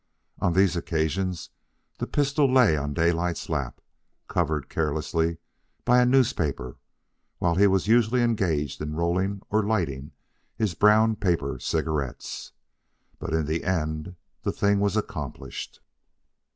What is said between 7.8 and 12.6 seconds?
usually engaged in rolling or lighting his brown paper cigarettes.